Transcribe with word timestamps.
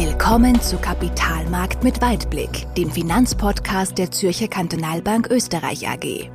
Willkommen 0.00 0.60
zu 0.60 0.76
Kapitalmarkt 0.76 1.82
mit 1.82 2.00
Weitblick, 2.00 2.72
dem 2.76 2.88
Finanzpodcast 2.88 3.98
der 3.98 4.12
Zürcher 4.12 4.46
Kantonalbank 4.46 5.28
Österreich 5.28 5.88
AG. 5.88 6.30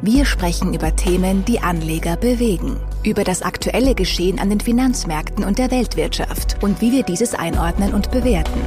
Wir 0.00 0.24
sprechen 0.24 0.72
über 0.72 0.96
Themen, 0.96 1.44
die 1.44 1.60
Anleger 1.60 2.16
bewegen, 2.16 2.80
über 3.04 3.22
das 3.22 3.42
aktuelle 3.42 3.94
Geschehen 3.94 4.38
an 4.38 4.48
den 4.48 4.60
Finanzmärkten 4.60 5.44
und 5.44 5.58
der 5.58 5.70
Weltwirtschaft 5.70 6.56
und 6.62 6.80
wie 6.80 6.90
wir 6.90 7.02
dieses 7.02 7.34
einordnen 7.34 7.92
und 7.92 8.10
bewerten. 8.10 8.62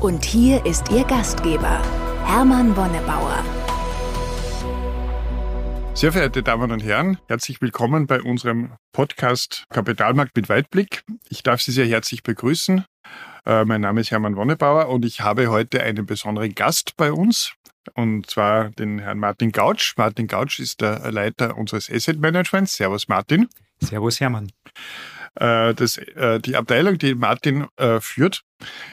Und 0.00 0.24
hier 0.24 0.64
ist 0.64 0.90
Ihr 0.90 1.04
Gastgeber, 1.04 1.82
Hermann 2.24 2.74
Wonnebauer. 2.78 3.44
Sehr 6.00 6.12
verehrte 6.12 6.42
Damen 6.42 6.72
und 6.72 6.82
Herren, 6.82 7.18
herzlich 7.28 7.60
willkommen 7.60 8.06
bei 8.06 8.22
unserem 8.22 8.72
Podcast 8.90 9.64
Kapitalmarkt 9.68 10.34
mit 10.34 10.48
Weitblick. 10.48 11.02
Ich 11.28 11.42
darf 11.42 11.60
Sie 11.60 11.72
sehr 11.72 11.84
herzlich 11.84 12.22
begrüßen. 12.22 12.86
Äh, 13.44 13.66
mein 13.66 13.82
Name 13.82 14.00
ist 14.00 14.10
Hermann 14.10 14.34
Wonnebauer 14.34 14.88
und 14.88 15.04
ich 15.04 15.20
habe 15.20 15.48
heute 15.48 15.82
einen 15.82 16.06
besonderen 16.06 16.54
Gast 16.54 16.96
bei 16.96 17.12
uns, 17.12 17.52
und 17.92 18.30
zwar 18.30 18.70
den 18.70 19.00
Herrn 19.00 19.18
Martin 19.18 19.52
Gautsch. 19.52 19.92
Martin 19.98 20.26
Gautsch 20.26 20.58
ist 20.58 20.80
der 20.80 21.12
Leiter 21.12 21.58
unseres 21.58 21.90
Asset 21.90 22.18
Managements. 22.18 22.76
Servus 22.76 23.06
Martin. 23.06 23.50
Servus 23.82 24.20
Hermann. 24.20 24.50
Äh, 25.34 25.74
das, 25.74 25.98
äh, 25.98 26.40
die 26.40 26.56
Abteilung, 26.56 26.96
die 26.96 27.14
Martin 27.14 27.66
führt, 28.00 28.40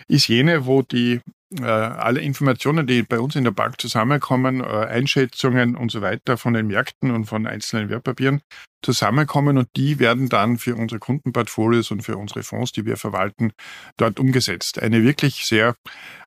ist 0.10 0.28
jene, 0.28 0.66
wo 0.66 0.82
die 0.82 1.22
alle 1.62 2.20
Informationen, 2.20 2.88
die 2.88 3.04
bei 3.04 3.20
uns 3.20 3.36
in 3.36 3.46
der 3.46 3.52
Bank 3.52 3.80
zusammenkommen, 3.80 4.60
äh, 4.60 4.66
Einschätzungen 4.66 5.76
und 5.78 5.92
so 5.92 6.02
weiter 6.02 6.38
von 6.38 6.54
den 6.54 6.68
Märkten 6.68 7.12
und 7.12 7.26
von 7.26 7.48
einzelnen 7.48 7.90
Wertpapieren 7.90 8.42
zusammenkommen 8.82 9.58
und 9.58 9.70
die 9.76 10.00
werden 10.00 10.30
dann 10.30 10.58
für 10.58 10.76
unsere 10.76 11.00
Kundenportfolios 11.00 11.90
und 11.92 12.02
für 12.02 12.18
unsere 12.18 12.44
Fonds, 12.44 12.74
die 12.74 12.86
wir 12.86 12.98
verwalten, 12.98 13.52
dort 13.96 14.20
umgesetzt. 14.20 14.82
Eine 14.82 15.04
wirklich 15.04 15.46
sehr 15.46 15.76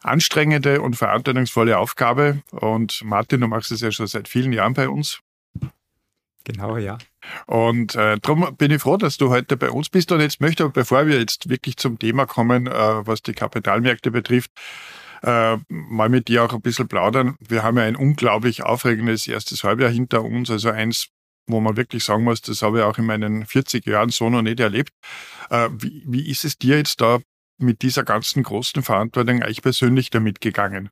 anstrengende 0.03 0.81
und 0.81 0.97
verantwortungsvolle 0.97 1.79
Aufgabe 1.79 2.43
und 2.51 3.03
Martin, 3.05 3.43
du 3.43 3.47
machst 3.47 3.71
es 3.73 3.83
ja 3.83 3.93
schon 3.93 4.07
seit 4.07 4.27
vielen 4.27 4.53
Jahren 4.53 4.75
bei 4.75 4.89
uns. 4.89 5.21
Genau, 6.45 6.79
ja. 6.79 6.97
Und 7.47 7.95
äh, 7.95 8.19
darum 8.21 8.57
bin 8.57 8.71
ich 8.71 8.81
froh, 8.81 8.97
dass 8.97 9.19
du 9.19 9.29
heute 9.29 9.57
bei 9.57 9.71
uns 9.71 9.91
bist. 9.91 10.11
Und 10.11 10.21
jetzt 10.21 10.41
möchte 10.41 10.65
ich, 10.65 10.73
bevor 10.73 11.07
wir 11.07 11.19
jetzt 11.19 11.51
wirklich 11.51 11.77
zum 11.77 11.99
Thema 11.99 12.27
kommen, 12.27 12.67
äh, 12.67 12.73
was 12.73 13.23
die 13.23 13.35
Kapitalmärkte 13.35 14.11
betrifft, 14.11 14.51
äh, 15.23 15.57
mal 15.69 16.09
mit 16.09 16.29
dir 16.29 16.45
auch 16.45 16.53
ein 16.53 16.63
bisschen 16.63 16.89
plaudern. 16.89 17.37
Wir 17.41 17.63
haben 17.63 17.77
ja 17.77 17.85
ein 17.85 17.97
unglaublich 17.97 18.63
aufregendes 18.63 19.27
erstes 19.27 19.65
Halbjahr 19.65 19.91
hinter 19.91 20.25
uns, 20.25 20.51
also 20.51 20.71
eins, 20.71 21.09
wo 21.47 21.61
man 21.61 21.77
wirklich 21.77 22.05
sagen 22.05 22.25
muss, 22.25 22.41
das 22.41 22.63
habe 22.63 22.79
ich 22.79 22.85
auch 22.85 22.99
in 22.99 23.07
meinen 23.07 23.47
40 23.47 23.87
Jahren 23.87 24.11
so 24.11 24.31
noch 24.31 24.43
nicht 24.43 24.61
erlebt. 24.61 24.93
Äh, 25.51 25.69
wie, 25.73 26.05
wie 26.07 26.31
ist 26.31 26.45
es 26.45 26.59
dir 26.59 26.77
jetzt 26.77 27.01
da 27.01 27.21
mit 27.59 27.83
dieser 27.83 28.05
ganzen 28.05 28.43
großen 28.43 28.83
Verantwortung 28.83 29.43
eigentlich 29.43 29.63
persönlich 29.63 30.11
damit 30.11 30.41
gegangen? 30.41 30.91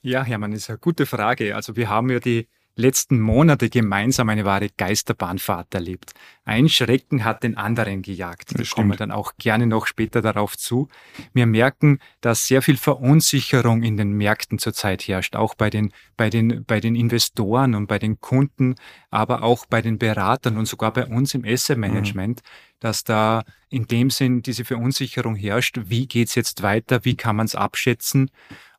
Ja, 0.00 0.24
Hermann, 0.24 0.52
ist 0.52 0.70
eine 0.70 0.78
gute 0.78 1.06
Frage. 1.06 1.54
Also 1.54 1.76
wir 1.76 1.88
haben 1.88 2.10
ja 2.10 2.20
die 2.20 2.48
letzten 2.78 3.20
Monate 3.20 3.68
gemeinsam 3.68 4.28
eine 4.28 4.44
wahre 4.44 4.68
Geisterbahnfahrt 4.76 5.74
erlebt. 5.74 6.12
Ein 6.44 6.68
Schrecken 6.68 7.24
hat 7.24 7.42
den 7.42 7.56
anderen 7.56 8.02
gejagt. 8.02 8.58
Da 8.58 8.62
kommen 8.64 8.90
wir 8.90 8.96
dann 8.96 9.10
auch 9.10 9.32
gerne 9.36 9.66
noch 9.66 9.86
später 9.86 10.22
darauf 10.22 10.56
zu. 10.56 10.88
Wir 11.34 11.46
merken, 11.46 11.98
dass 12.20 12.46
sehr 12.46 12.62
viel 12.62 12.76
Verunsicherung 12.76 13.82
in 13.82 13.96
den 13.96 14.12
Märkten 14.12 14.58
zurzeit 14.58 15.02
herrscht, 15.02 15.36
auch 15.36 15.54
bei 15.54 15.70
den, 15.70 15.92
bei 16.16 16.30
den, 16.30 16.64
bei 16.64 16.80
den 16.80 16.94
Investoren 16.94 17.74
und 17.74 17.88
bei 17.88 17.98
den 17.98 18.20
Kunden, 18.20 18.76
aber 19.10 19.42
auch 19.42 19.66
bei 19.66 19.82
den 19.82 19.98
Beratern 19.98 20.56
und 20.56 20.66
sogar 20.66 20.92
bei 20.92 21.06
uns 21.06 21.34
im 21.34 21.44
Asset 21.44 21.78
Management. 21.78 22.42
Mhm 22.42 22.68
dass 22.80 23.04
da 23.04 23.42
in 23.68 23.86
dem 23.86 24.10
Sinn 24.10 24.42
diese 24.42 24.64
Verunsicherung 24.64 25.34
herrscht. 25.34 25.80
Wie 25.86 26.06
geht's 26.06 26.34
jetzt 26.34 26.62
weiter? 26.62 27.04
Wie 27.04 27.16
kann 27.16 27.36
man 27.36 27.46
es 27.46 27.54
abschätzen? 27.54 28.30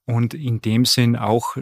Und 0.06 0.34
in 0.34 0.62
dem 0.62 0.86
Sinn 0.86 1.16
auch 1.16 1.58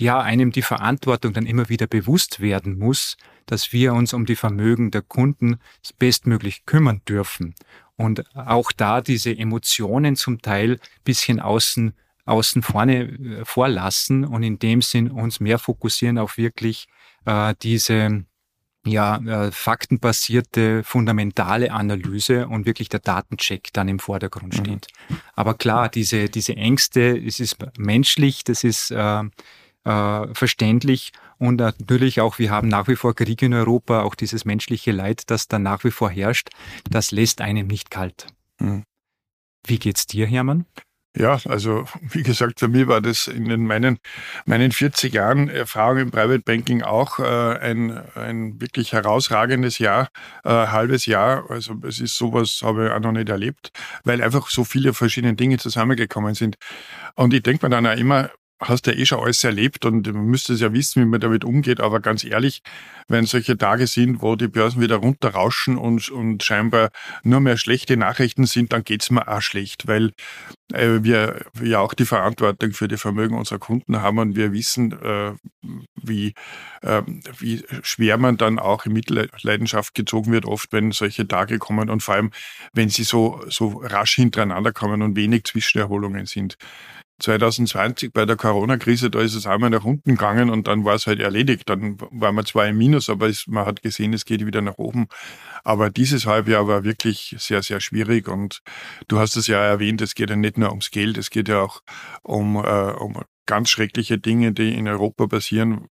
ja 0.00 0.20
einem 0.20 0.50
die 0.50 0.62
Verantwortung 0.62 1.32
dann 1.32 1.46
immer 1.46 1.68
wieder 1.68 1.86
bewusst 1.86 2.40
werden 2.40 2.78
muss, 2.78 3.16
dass 3.46 3.72
wir 3.72 3.94
uns 3.94 4.12
um 4.12 4.26
die 4.26 4.36
Vermögen 4.36 4.90
der 4.90 5.02
Kunden 5.02 5.58
bestmöglich 5.98 6.66
kümmern 6.66 7.02
dürfen. 7.08 7.54
Und 7.96 8.24
auch 8.34 8.72
da 8.72 9.00
diese 9.00 9.36
Emotionen 9.36 10.16
zum 10.16 10.40
Teil 10.40 10.78
bisschen 11.04 11.38
außen, 11.40 11.92
außen 12.24 12.62
vorne 12.62 13.02
äh, 13.02 13.44
vorlassen 13.44 14.24
und 14.24 14.42
in 14.42 14.58
dem 14.58 14.82
Sinn 14.82 15.10
uns 15.10 15.40
mehr 15.40 15.58
fokussieren 15.58 16.18
auf 16.18 16.38
wirklich 16.38 16.88
äh, 17.26 17.54
diese 17.62 18.24
ja, 18.86 19.18
äh, 19.18 19.52
faktenbasierte, 19.52 20.82
fundamentale 20.84 21.72
Analyse 21.72 22.48
und 22.48 22.64
wirklich 22.64 22.88
der 22.88 23.00
Datencheck 23.00 23.68
dann 23.74 23.88
im 23.88 23.98
Vordergrund 23.98 24.54
mhm. 24.54 24.64
steht. 24.64 24.86
Mhm. 25.08 25.20
Aber 25.34 25.54
klar, 25.54 25.88
diese, 25.88 26.30
diese 26.30 26.56
Ängste, 26.56 27.18
es 27.18 27.40
ist 27.40 27.58
menschlich, 27.76 28.44
das 28.44 28.64
ist 28.64 28.90
äh, 28.90 29.22
äh, 29.84 30.34
verständlich. 30.34 31.12
Und 31.38 31.56
natürlich 31.56 32.20
auch, 32.20 32.38
wir 32.38 32.50
haben 32.50 32.68
nach 32.68 32.88
wie 32.88 32.96
vor 32.96 33.14
Krieg 33.14 33.42
in 33.42 33.54
Europa, 33.54 34.02
auch 34.02 34.14
dieses 34.14 34.44
menschliche 34.44 34.92
Leid, 34.92 35.30
das 35.30 35.48
da 35.48 35.58
nach 35.58 35.84
wie 35.84 35.90
vor 35.90 36.10
herrscht, 36.10 36.50
das 36.88 37.10
lässt 37.10 37.40
einem 37.40 37.66
nicht 37.66 37.90
kalt. 37.90 38.26
Mhm. 38.58 38.84
Wie 39.66 39.78
geht's 39.78 40.06
dir, 40.06 40.26
Hermann? 40.26 40.66
Ja, 41.16 41.40
also 41.48 41.86
wie 42.00 42.22
gesagt, 42.22 42.60
für 42.60 42.68
mich 42.68 42.86
war 42.86 43.00
das 43.00 43.26
in 43.26 43.48
den 43.48 43.66
meinen, 43.66 43.98
meinen 44.46 44.70
40 44.70 45.12
Jahren 45.12 45.48
Erfahrung 45.48 45.98
im 45.98 46.10
Private 46.12 46.38
Banking 46.38 46.82
auch 46.82 47.18
äh, 47.18 47.58
ein, 47.58 48.00
ein 48.14 48.60
wirklich 48.60 48.92
herausragendes 48.92 49.78
Jahr, 49.78 50.08
äh, 50.44 50.50
halbes 50.50 51.06
Jahr. 51.06 51.50
Also 51.50 51.74
es 51.82 51.98
ist 51.98 52.16
sowas, 52.16 52.60
habe 52.62 52.86
ich 52.86 52.92
auch 52.92 53.00
noch 53.00 53.10
nicht 53.10 53.28
erlebt, 53.28 53.72
weil 54.04 54.22
einfach 54.22 54.48
so 54.50 54.62
viele 54.62 54.94
verschiedene 54.94 55.34
Dinge 55.34 55.58
zusammengekommen 55.58 56.34
sind. 56.34 56.56
Und 57.16 57.34
ich 57.34 57.42
denke 57.42 57.66
mir 57.66 57.70
dann 57.70 57.88
auch 57.88 57.96
immer, 57.96 58.30
hast 58.60 58.86
ja 58.86 58.92
eh 58.92 59.06
schon 59.06 59.20
alles 59.20 59.42
erlebt 59.42 59.84
und 59.86 60.02
du 60.02 60.12
müsstest 60.12 60.60
ja 60.60 60.72
wissen, 60.72 61.02
wie 61.02 61.06
man 61.06 61.20
damit 61.20 61.44
umgeht. 61.44 61.80
Aber 61.80 62.00
ganz 62.00 62.24
ehrlich, 62.24 62.62
wenn 63.08 63.24
solche 63.24 63.56
Tage 63.56 63.86
sind, 63.86 64.22
wo 64.22 64.36
die 64.36 64.48
Börsen 64.48 64.80
wieder 64.80 64.96
runterrauschen 64.96 65.76
und, 65.78 66.10
und 66.10 66.42
scheinbar 66.42 66.90
nur 67.22 67.40
mehr 67.40 67.56
schlechte 67.56 67.96
Nachrichten 67.96 68.46
sind, 68.46 68.72
dann 68.72 68.84
geht's 68.84 69.10
mir 69.10 69.26
auch 69.28 69.40
schlecht, 69.40 69.86
weil 69.86 70.12
äh, 70.72 71.02
wir 71.02 71.44
ja 71.62 71.80
auch 71.80 71.94
die 71.94 72.04
Verantwortung 72.04 72.72
für 72.72 72.88
die 72.88 72.98
Vermögen 72.98 73.36
unserer 73.36 73.58
Kunden 73.58 74.02
haben 74.02 74.18
und 74.18 74.36
wir 74.36 74.52
wissen, 74.52 74.92
äh, 74.92 75.32
wie, 75.94 76.34
äh, 76.82 77.02
wie 77.38 77.64
schwer 77.82 78.18
man 78.18 78.36
dann 78.36 78.58
auch 78.58 78.84
in 78.84 78.92
Mitleidenschaft 78.92 79.94
gezogen 79.94 80.32
wird, 80.32 80.44
oft 80.44 80.72
wenn 80.72 80.92
solche 80.92 81.26
Tage 81.26 81.58
kommen 81.58 81.88
und 81.88 82.02
vor 82.02 82.14
allem, 82.14 82.30
wenn 82.74 82.90
sie 82.90 83.04
so, 83.04 83.42
so 83.48 83.80
rasch 83.82 84.16
hintereinander 84.16 84.72
kommen 84.72 85.02
und 85.02 85.16
wenig 85.16 85.44
Zwischenerholungen 85.44 86.26
sind. 86.26 86.56
2020 87.20 88.12
bei 88.12 88.24
der 88.24 88.36
Corona-Krise, 88.36 89.10
da 89.10 89.20
ist 89.20 89.34
es 89.34 89.46
einmal 89.46 89.70
nach 89.70 89.84
unten 89.84 90.10
gegangen 90.16 90.50
und 90.50 90.66
dann 90.66 90.84
war 90.84 90.94
es 90.94 91.06
halt 91.06 91.20
erledigt. 91.20 91.68
Dann 91.68 91.98
war 92.10 92.32
man 92.32 92.46
zwar 92.46 92.66
im 92.66 92.78
Minus, 92.78 93.08
aber 93.08 93.28
es, 93.28 93.46
man 93.46 93.66
hat 93.66 93.82
gesehen, 93.82 94.12
es 94.12 94.24
geht 94.24 94.44
wieder 94.44 94.62
nach 94.62 94.78
oben. 94.78 95.06
Aber 95.62 95.90
dieses 95.90 96.26
Halbjahr 96.26 96.66
war 96.66 96.84
wirklich 96.84 97.36
sehr, 97.38 97.62
sehr 97.62 97.80
schwierig 97.80 98.28
und 98.28 98.62
du 99.08 99.18
hast 99.18 99.36
es 99.36 99.46
ja 99.46 99.62
erwähnt, 99.62 100.00
es 100.00 100.14
geht 100.14 100.30
ja 100.30 100.36
nicht 100.36 100.58
nur 100.58 100.70
ums 100.70 100.90
Geld, 100.90 101.18
es 101.18 101.30
geht 101.30 101.48
ja 101.48 101.62
auch 101.62 101.82
um, 102.22 102.56
äh, 102.56 102.92
um 102.92 103.22
ganz 103.46 103.70
schreckliche 103.70 104.18
Dinge, 104.18 104.52
die 104.52 104.74
in 104.74 104.88
Europa 104.88 105.26
passieren, 105.26 105.86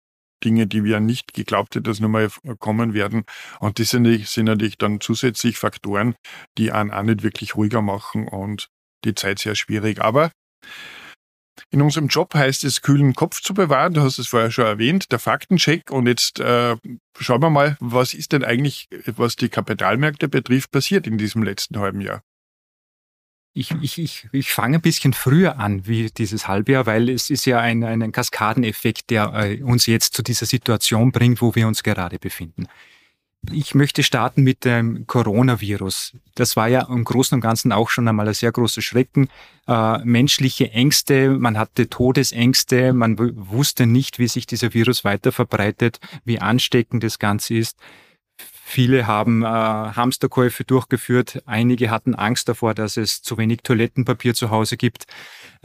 Dinge, 0.43 0.67
die 0.67 0.83
wir 0.83 0.99
nicht 0.99 1.33
geglaubt 1.33 1.75
hätten, 1.75 1.85
dass 1.85 1.99
nochmal 1.99 2.29
kommen 2.59 2.93
werden. 2.93 3.23
Und 3.59 3.79
das 3.79 3.89
sind, 3.89 4.05
sind 4.27 4.45
natürlich 4.45 4.77
dann 4.77 5.01
zusätzlich 5.01 5.57
Faktoren, 5.57 6.15
die 6.57 6.71
einen 6.71 6.91
auch 6.91 7.03
nicht 7.03 7.23
wirklich 7.23 7.55
ruhiger 7.55 7.81
machen 7.81 8.27
und 8.27 8.69
die 9.05 9.15
Zeit 9.15 9.39
sehr 9.39 9.55
schwierig. 9.55 10.01
Aber 10.01 10.31
in 11.71 11.81
unserem 11.81 12.07
Job 12.07 12.33
heißt 12.33 12.63
es, 12.63 12.81
kühlen 12.81 13.15
Kopf 13.15 13.41
zu 13.41 13.53
bewahren. 13.53 13.93
Du 13.93 14.01
hast 14.01 14.19
es 14.19 14.27
vorher 14.27 14.51
schon 14.51 14.65
erwähnt, 14.65 15.11
der 15.11 15.19
Faktencheck. 15.19 15.91
Und 15.91 16.07
jetzt 16.07 16.39
äh, 16.39 16.75
schauen 17.19 17.41
wir 17.41 17.49
mal, 17.49 17.77
was 17.79 18.13
ist 18.13 18.31
denn 18.31 18.43
eigentlich, 18.43 18.87
was 19.05 19.35
die 19.35 19.49
Kapitalmärkte 19.49 20.27
betrifft, 20.27 20.71
passiert 20.71 21.07
in 21.07 21.17
diesem 21.17 21.43
letzten 21.43 21.79
halben 21.79 22.01
Jahr? 22.01 22.21
Ich, 23.57 23.71
ich, 23.81 23.99
ich, 23.99 24.27
ich 24.33 24.51
fange 24.51 24.79
ein 24.79 24.81
bisschen 24.81 25.13
früher 25.13 25.59
an 25.59 25.87
wie 25.87 26.09
dieses 26.11 26.47
Halbjahr, 26.47 26.85
weil 26.85 27.09
es 27.09 27.29
ist 27.29 27.45
ja 27.45 27.59
ein, 27.59 27.85
ein 27.85 28.11
Kaskadeneffekt, 28.11 29.09
der 29.09 29.33
äh, 29.33 29.63
uns 29.63 29.85
jetzt 29.85 30.13
zu 30.13 30.23
dieser 30.23 30.45
Situation 30.45 31.13
bringt, 31.13 31.41
wo 31.41 31.55
wir 31.55 31.65
uns 31.65 31.81
gerade 31.81 32.19
befinden. 32.19 32.67
Ich 33.51 33.75
möchte 33.75 34.03
starten 34.03 34.43
mit 34.43 34.65
dem 34.65 35.07
Coronavirus. 35.07 36.13
Das 36.35 36.55
war 36.55 36.67
ja 36.67 36.87
im 36.89 37.03
Großen 37.03 37.35
und 37.35 37.41
Ganzen 37.41 37.71
auch 37.71 37.89
schon 37.89 38.07
einmal 38.07 38.27
ein 38.27 38.33
sehr 38.33 38.51
großer 38.51 38.81
Schrecken. 38.81 39.29
Äh, 39.67 39.99
menschliche 39.99 40.71
Ängste, 40.71 41.29
man 41.29 41.57
hatte 41.57 41.89
Todesängste, 41.89 42.93
man 42.93 43.17
wusste 43.17 43.85
nicht, 43.85 44.19
wie 44.19 44.27
sich 44.27 44.45
dieser 44.45 44.73
Virus 44.73 45.03
weiter 45.03 45.31
verbreitet, 45.31 45.99
wie 46.23 46.39
ansteckend 46.39 47.03
das 47.03 47.19
Ganze 47.19 47.55
ist. 47.55 47.77
Viele 48.67 49.05
haben 49.05 49.43
äh, 49.43 49.45
Hamsterkäufe 49.45 50.63
durchgeführt. 50.63 51.43
Einige 51.45 51.91
hatten 51.91 52.15
Angst 52.15 52.49
davor, 52.49 52.73
dass 52.73 52.97
es 52.97 53.21
zu 53.21 53.37
wenig 53.37 53.61
Toilettenpapier 53.61 54.33
zu 54.33 54.49
Hause 54.49 54.75
gibt. 54.75 55.05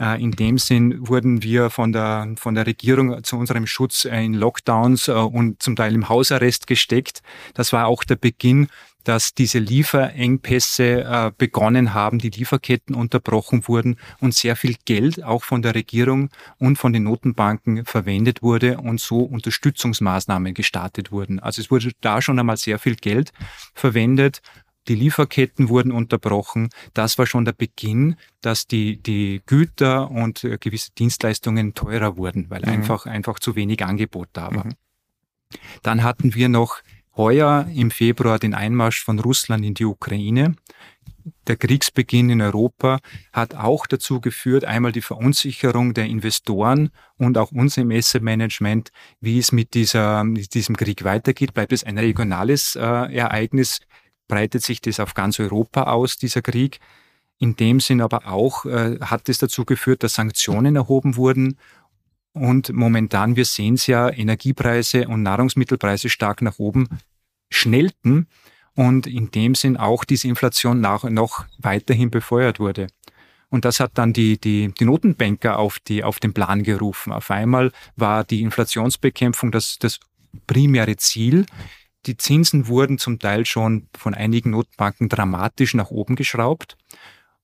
Äh, 0.01 0.21
in 0.21 0.31
dem 0.31 0.57
Sinn 0.57 1.07
wurden 1.07 1.43
wir 1.43 1.69
von 1.69 1.93
der, 1.93 2.33
von 2.37 2.55
der 2.55 2.65
Regierung 2.65 3.23
zu 3.23 3.37
unserem 3.37 3.67
Schutz 3.67 4.05
in 4.05 4.33
Lockdowns 4.33 5.07
äh, 5.07 5.11
und 5.11 5.61
zum 5.61 5.75
Teil 5.75 5.93
im 5.93 6.09
Hausarrest 6.09 6.65
gesteckt. 6.65 7.21
Das 7.53 7.71
war 7.71 7.85
auch 7.85 8.03
der 8.03 8.15
Beginn 8.15 8.67
dass 9.03 9.33
diese 9.33 9.57
Lieferengpässe 9.57 11.03
äh, 11.03 11.31
begonnen 11.35 11.95
haben, 11.95 12.19
die 12.19 12.29
Lieferketten 12.29 12.95
unterbrochen 12.95 13.67
wurden 13.67 13.97
und 14.19 14.35
sehr 14.35 14.55
viel 14.55 14.75
Geld 14.85 15.23
auch 15.23 15.43
von 15.43 15.63
der 15.63 15.73
Regierung 15.73 16.29
und 16.59 16.77
von 16.77 16.93
den 16.93 17.05
Notenbanken 17.05 17.85
verwendet 17.85 18.43
wurde 18.43 18.77
und 18.77 18.99
so 18.99 19.21
Unterstützungsmaßnahmen 19.21 20.53
gestartet 20.53 21.11
wurden. 21.11 21.39
Also 21.39 21.61
es 21.61 21.71
wurde 21.71 21.91
da 22.01 22.21
schon 22.21 22.37
einmal 22.37 22.57
sehr 22.57 22.77
viel 22.77 22.95
Geld 22.95 23.33
verwendet 23.73 24.43
die 24.87 24.95
Lieferketten 24.95 25.69
wurden 25.69 25.91
unterbrochen. 25.91 26.69
Das 26.93 27.17
war 27.17 27.25
schon 27.25 27.45
der 27.45 27.53
Beginn, 27.53 28.15
dass 28.41 28.67
die, 28.67 28.97
die 28.97 29.41
Güter 29.45 30.09
und 30.09 30.43
äh, 30.43 30.57
gewisse 30.57 30.91
Dienstleistungen 30.91 31.73
teurer 31.73 32.17
wurden, 32.17 32.49
weil 32.49 32.61
mhm. 32.61 32.69
einfach, 32.69 33.05
einfach 33.05 33.39
zu 33.39 33.55
wenig 33.55 33.83
Angebot 33.83 34.29
da 34.33 34.53
war. 34.53 34.65
Mhm. 34.65 34.75
Dann 35.83 36.03
hatten 36.03 36.33
wir 36.33 36.49
noch 36.49 36.81
heuer 37.15 37.67
im 37.73 37.91
Februar 37.91 38.39
den 38.39 38.53
Einmarsch 38.53 39.03
von 39.03 39.19
Russland 39.19 39.65
in 39.65 39.73
die 39.73 39.85
Ukraine. 39.85 40.55
Der 41.45 41.55
Kriegsbeginn 41.55 42.31
in 42.31 42.41
Europa 42.41 42.99
hat 43.31 43.53
auch 43.53 43.85
dazu 43.85 44.21
geführt, 44.21 44.65
einmal 44.65 44.91
die 44.91 45.01
Verunsicherung 45.01 45.93
der 45.93 46.05
Investoren 46.05 46.89
und 47.17 47.37
auch 47.37 47.51
uns 47.51 47.77
im 47.77 47.91
Asset-Management, 47.91 48.91
wie 49.19 49.37
es 49.37 49.51
mit, 49.51 49.75
dieser, 49.75 50.23
mit 50.23 50.53
diesem 50.55 50.75
Krieg 50.77 51.03
weitergeht. 51.03 51.53
Bleibt 51.53 51.73
es 51.73 51.83
ein 51.83 51.99
regionales 51.99 52.75
äh, 52.75 52.79
Ereignis? 52.79 53.81
Breitet 54.31 54.63
sich 54.63 54.79
das 54.79 55.01
auf 55.01 55.13
ganz 55.13 55.41
Europa 55.41 55.83
aus, 55.83 56.15
dieser 56.15 56.41
Krieg. 56.41 56.79
In 57.37 57.57
dem 57.57 57.81
Sinn 57.81 57.99
aber 57.99 58.27
auch 58.27 58.65
äh, 58.65 58.97
hat 59.01 59.27
es 59.27 59.39
dazu 59.39 59.65
geführt, 59.65 60.03
dass 60.03 60.13
Sanktionen 60.15 60.77
erhoben 60.77 61.17
wurden. 61.17 61.57
Und 62.31 62.71
momentan, 62.71 63.35
wir 63.35 63.43
sehen 63.43 63.73
es 63.73 63.87
ja, 63.87 64.09
Energiepreise 64.09 65.09
und 65.09 65.21
Nahrungsmittelpreise 65.23 66.07
stark 66.07 66.41
nach 66.41 66.59
oben 66.59 66.87
schnellten 67.49 68.27
und 68.73 69.05
in 69.05 69.31
dem 69.31 69.53
Sinn 69.53 69.75
auch 69.75 70.05
diese 70.05 70.29
Inflation 70.29 70.79
nach, 70.79 71.03
noch 71.03 71.45
weiterhin 71.57 72.09
befeuert 72.09 72.61
wurde. 72.61 72.87
Und 73.49 73.65
das 73.65 73.81
hat 73.81 73.91
dann 73.95 74.13
die, 74.13 74.39
die, 74.39 74.73
die 74.79 74.85
Notenbanker 74.85 75.59
auf, 75.59 75.79
die, 75.79 76.05
auf 76.05 76.21
den 76.21 76.33
Plan 76.33 76.63
gerufen. 76.63 77.11
Auf 77.11 77.31
einmal 77.31 77.73
war 77.97 78.23
die 78.23 78.43
Inflationsbekämpfung 78.43 79.51
das, 79.51 79.77
das 79.77 79.99
primäre 80.47 80.95
Ziel. 80.95 81.45
Die 82.05 82.17
Zinsen 82.17 82.67
wurden 82.67 82.97
zum 82.97 83.19
Teil 83.19 83.45
schon 83.45 83.87
von 83.95 84.13
einigen 84.13 84.51
Notenbanken 84.51 85.09
dramatisch 85.09 85.73
nach 85.73 85.91
oben 85.91 86.15
geschraubt. 86.15 86.77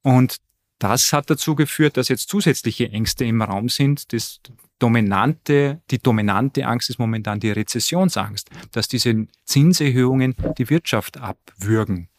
Und 0.02 0.38
das 0.80 1.12
hat 1.14 1.30
dazu 1.30 1.56
geführt, 1.56 1.98
dass 1.98 2.08
jetzt 2.08 2.30
zusätzliche 2.30 2.90
Ängste 2.90 3.26
im 3.26 3.42
Raum 3.42 3.70
sind. 3.70 4.14
Das 4.14 4.40
dominante, 4.80 5.82
die 5.90 6.00
dominante 6.00 6.66
Angst 6.68 6.90
ist 6.90 7.00
momentan 7.00 7.40
die 7.40 7.52
Rezessionsangst, 7.52 8.50
dass 8.72 8.88
diese 8.88 9.28
Zinserhöhungen 9.46 10.36
die 10.58 10.70
Wirtschaft 10.70 11.18
abwürgen. 11.18 12.10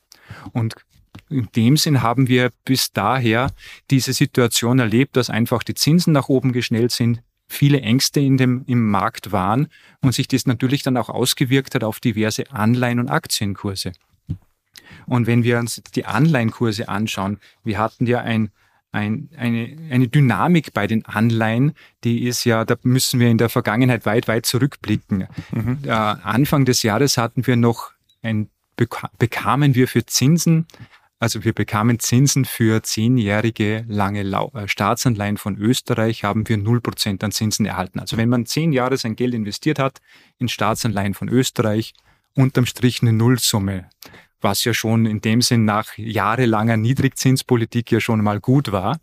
Und 0.52 0.74
in 1.30 1.48
dem 1.54 1.76
Sinn 1.76 2.02
haben 2.02 2.28
wir 2.28 2.50
bis 2.64 2.92
daher 2.92 3.52
diese 3.90 4.12
Situation 4.12 4.78
erlebt, 4.78 5.16
dass 5.16 5.30
einfach 5.30 5.62
die 5.62 5.74
Zinsen 5.74 6.12
nach 6.12 6.28
oben 6.28 6.52
geschnellt 6.52 6.92
sind, 6.92 7.22
viele 7.48 7.80
Ängste 7.80 8.20
in 8.20 8.36
dem, 8.36 8.64
im 8.66 8.90
Markt 8.90 9.32
waren 9.32 9.68
und 10.02 10.12
sich 10.12 10.28
das 10.28 10.46
natürlich 10.46 10.82
dann 10.82 10.96
auch 10.96 11.08
ausgewirkt 11.08 11.74
hat 11.74 11.82
auf 11.82 12.00
diverse 12.00 12.50
Anleihen- 12.52 13.00
und 13.00 13.08
Aktienkurse. 13.08 13.92
Und 15.06 15.26
wenn 15.26 15.42
wir 15.42 15.58
uns 15.58 15.82
die 15.94 16.04
Anleihenkurse 16.04 16.88
anschauen, 16.88 17.38
wir 17.64 17.78
hatten 17.78 18.06
ja 18.06 18.20
ein, 18.20 18.50
ein, 18.92 19.28
eine, 19.36 19.76
eine 19.90 20.08
Dynamik 20.08 20.72
bei 20.72 20.86
den 20.86 21.04
Anleihen, 21.06 21.72
die 22.04 22.26
ist 22.26 22.44
ja, 22.44 22.64
da 22.64 22.76
müssen 22.82 23.20
wir 23.20 23.28
in 23.28 23.38
der 23.38 23.48
Vergangenheit 23.48 24.06
weit, 24.06 24.28
weit 24.28 24.46
zurückblicken. 24.46 25.26
Mhm. 25.52 25.78
Äh, 25.84 25.90
Anfang 25.90 26.64
des 26.64 26.82
Jahres 26.82 27.16
hatten 27.16 27.46
wir 27.46 27.56
noch 27.56 27.92
ein, 28.22 28.48
bekamen 29.18 29.74
wir 29.74 29.88
für 29.88 30.06
Zinsen 30.06 30.66
also 31.18 31.44
wir 31.44 31.52
bekamen 31.52 31.98
Zinsen 31.98 32.44
für 32.44 32.82
zehnjährige 32.82 33.84
lange 33.88 34.20
äh, 34.22 34.68
Staatsanleihen 34.68 35.36
von 35.36 35.56
Österreich, 35.56 36.22
haben 36.22 36.48
wir 36.48 36.58
0% 36.58 37.24
an 37.24 37.32
Zinsen 37.32 37.66
erhalten. 37.66 37.98
Also 37.98 38.16
wenn 38.16 38.28
man 38.28 38.46
zehn 38.46 38.72
Jahre 38.72 38.96
sein 38.96 39.16
Geld 39.16 39.34
investiert 39.34 39.78
hat 39.78 39.98
in 40.38 40.48
Staatsanleihen 40.48 41.14
von 41.14 41.28
Österreich, 41.28 41.94
unterm 42.34 42.66
Strich 42.66 43.02
eine 43.02 43.12
Nullsumme, 43.12 43.88
was 44.40 44.62
ja 44.64 44.72
schon 44.72 45.06
in 45.06 45.20
dem 45.20 45.42
Sinn 45.42 45.64
nach 45.64 45.98
jahrelanger 45.98 46.76
Niedrigzinspolitik 46.76 47.90
ja 47.90 48.00
schon 48.00 48.22
mal 48.22 48.38
gut 48.38 48.70
war. 48.70 49.00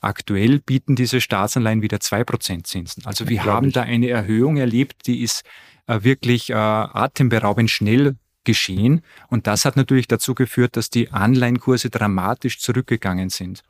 Aktuell 0.00 0.60
bieten 0.60 0.96
diese 0.96 1.20
Staatsanleihen 1.20 1.82
wieder 1.82 1.98
2% 1.98 2.64
Zinsen. 2.64 3.04
Also 3.04 3.28
wir 3.28 3.44
haben 3.44 3.72
da 3.72 3.82
eine 3.82 4.08
Erhöhung 4.08 4.56
erlebt, 4.56 5.06
die 5.06 5.20
ist 5.20 5.44
äh, 5.86 6.02
wirklich 6.02 6.48
äh, 6.48 6.54
atemberaubend 6.54 7.70
schnell 7.70 8.16
geschehen. 8.48 9.02
Und 9.28 9.46
das 9.46 9.66
hat 9.66 9.76
natürlich 9.76 10.08
dazu 10.08 10.34
geführt, 10.34 10.76
dass 10.76 10.88
die 10.88 11.10
Anleihenkurse 11.10 11.90
dramatisch 11.90 12.60
zurückgegangen 12.60 13.28
sind. 13.28 13.62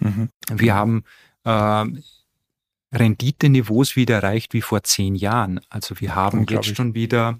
Mhm. 0.00 0.30
Wir 0.52 0.74
haben 0.74 1.04
äh, 1.44 1.84
Renditeniveaus 2.92 3.94
wieder 3.94 4.16
erreicht 4.16 4.52
wie 4.52 4.62
vor 4.62 4.82
zehn 4.82 5.14
Jahren. 5.14 5.60
Also 5.70 6.00
wir 6.00 6.16
haben 6.16 6.44
jetzt 6.50 6.74
schon 6.74 6.94
wieder 6.94 7.38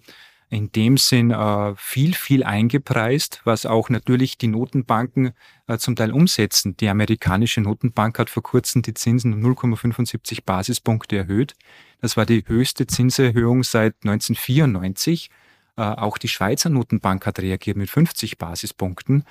in 0.48 0.70
dem 0.70 0.96
Sinn 0.96 1.32
äh, 1.32 1.74
viel, 1.76 2.14
viel 2.14 2.44
eingepreist, 2.44 3.40
was 3.42 3.66
auch 3.66 3.88
natürlich 3.88 4.38
die 4.38 4.46
Notenbanken 4.46 5.32
äh, 5.66 5.78
zum 5.78 5.96
Teil 5.96 6.12
umsetzen. 6.12 6.76
Die 6.76 6.88
amerikanische 6.88 7.60
Notenbank 7.60 8.16
hat 8.16 8.30
vor 8.30 8.44
kurzem 8.44 8.82
die 8.82 8.94
Zinsen 8.94 9.32
um 9.32 9.40
0,75 9.40 10.44
Basispunkte 10.44 11.16
erhöht. 11.16 11.54
Das 12.00 12.16
war 12.16 12.26
die 12.26 12.44
höchste 12.46 12.86
Zinserhöhung 12.86 13.64
seit 13.64 13.94
1994. 14.04 15.30
Äh, 15.76 15.82
auch 15.82 16.18
die 16.18 16.28
Schweizer 16.28 16.70
Notenbank 16.70 17.26
hat 17.26 17.38
reagiert 17.40 17.76
mit 17.76 17.90
50 17.90 18.38
Basispunkten, 18.38 19.24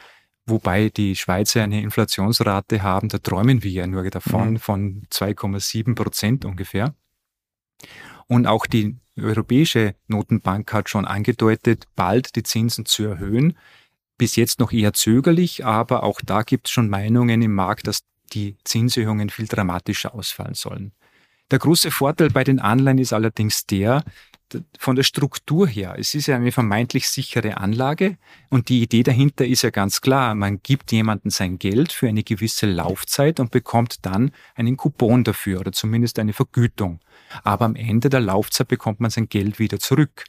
wobei 0.46 0.90
die 0.90 1.16
Schweizer 1.16 1.64
eine 1.64 1.82
Inflationsrate 1.82 2.82
haben, 2.84 3.10
da 3.10 3.18
träumen 3.18 3.64
wir 3.64 3.72
ja 3.72 3.88
nur 3.88 4.10
davon, 4.10 4.52
mhm. 4.52 4.60
von 4.60 5.04
2,7 5.12 5.96
Prozent 5.96 6.46
ungefähr. 6.46 6.96
Und 8.28 8.48
auch 8.48 8.66
die 8.66 8.98
Europäische 9.18 9.96
Notenbank 10.08 10.72
hat 10.72 10.90
schon 10.90 11.06
angedeutet, 11.06 11.86
bald 11.96 12.36
die 12.36 12.44
Zinsen 12.44 12.86
zu 12.86 13.04
erhöhen. 13.04 13.58
Bis 14.18 14.36
jetzt 14.36 14.60
noch 14.60 14.72
eher 14.72 14.94
zögerlich, 14.94 15.66
aber 15.66 16.04
auch 16.04 16.22
da 16.22 16.44
gibt 16.44 16.68
es 16.68 16.72
schon 16.72 16.90
Meinungen 16.90 17.42
im 17.42 17.56
Markt, 17.56 17.88
dass 17.88 18.02
die 18.34 18.58
Zinserhöhungen 18.64 19.30
viel 19.30 19.48
dramatischer 19.48 20.14
ausfallen 20.14 20.54
sollen. 20.54 20.92
Der 21.52 21.60
große 21.60 21.90
Vorteil 21.90 22.30
bei 22.30 22.44
den 22.44 22.60
Anleihen 22.60 23.00
ist 23.00 23.14
allerdings 23.14 23.66
der, 23.66 24.04
von 24.78 24.96
der 24.96 25.04
Struktur 25.04 25.68
her, 25.68 25.96
es 25.98 26.16
ist 26.16 26.28
ja 26.28 26.36
eine 26.36 26.52
vermeintlich 26.52 27.10
sichere 27.10 27.58
Anlage 27.58 28.18
und 28.50 28.70
die 28.70 28.82
Idee 28.82 29.04
dahinter 29.04 29.46
ist 29.46 29.62
ja 29.62 29.70
ganz 29.70 30.02
klar, 30.02 30.36
man 30.36 30.62
gibt 30.62 30.92
jemandem 30.92 31.32
sein 31.32 31.60
Geld 31.60 31.92
für 31.92 32.08
eine 32.08 32.24
gewisse 32.24 32.66
Laufzeit 32.66 33.40
und 33.40 33.52
bekommt 33.52 34.06
dann 34.06 34.32
einen 34.56 34.78
Coupon 34.78 35.24
dafür 35.24 35.60
oder 35.60 35.72
zumindest 35.72 36.20
eine 36.20 36.34
Vergütung. 36.34 37.00
Aber 37.44 37.66
am 37.66 37.76
Ende 37.76 38.10
der 38.10 38.22
Laufzeit 38.22 38.68
bekommt 38.68 39.00
man 39.00 39.12
sein 39.12 39.30
Geld 39.30 39.60
wieder 39.60 39.80
zurück. 39.80 40.26